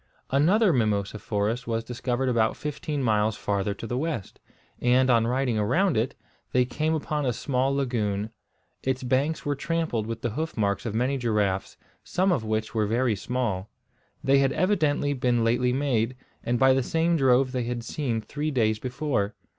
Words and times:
Another 0.31 0.73
mimosa 0.73 1.19
forest 1.19 1.67
was 1.67 1.83
discovered 1.83 2.27
about 2.27 2.57
fifteen 2.57 3.03
miles 3.03 3.37
farther 3.37 3.75
to 3.75 3.85
the 3.85 3.99
west; 3.99 4.39
and 4.81 5.11
on 5.11 5.27
riding 5.27 5.59
around 5.59 5.95
it, 5.95 6.15
they 6.53 6.65
came 6.65 6.95
upon 6.95 7.23
a 7.23 7.31
small 7.31 7.71
lagoon. 7.75 8.31
Its 8.81 9.03
banks 9.03 9.45
were 9.45 9.53
trampled 9.53 10.07
with 10.07 10.23
the 10.23 10.31
hoof 10.31 10.57
marks 10.57 10.87
of 10.87 10.95
many 10.95 11.19
giraffes, 11.19 11.77
some 12.03 12.31
of 12.31 12.43
which 12.43 12.73
were 12.73 12.87
very 12.87 13.15
small. 13.15 13.69
They 14.23 14.39
had 14.39 14.53
evidently 14.53 15.13
been 15.13 15.43
lately 15.43 15.71
made, 15.71 16.15
and 16.43 16.57
by 16.57 16.73
the 16.73 16.81
same 16.81 17.15
drove 17.15 17.51
they 17.51 17.65
had 17.65 17.83
seen 17.83 18.21
three 18.21 18.49
days 18.49 18.79
before. 18.79 19.35